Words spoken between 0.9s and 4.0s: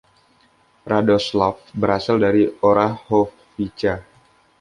Radoslav berasal dari Orahovica.